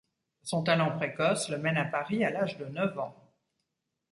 Son 0.41 0.63
talent 0.63 0.97
précoce 0.97 1.49
le 1.49 1.59
mène 1.59 1.77
à 1.77 1.85
Paris 1.85 2.25
à 2.25 2.31
l’âge 2.31 2.57
de 2.57 2.65
neuf 2.65 2.97
ans. 2.97 3.13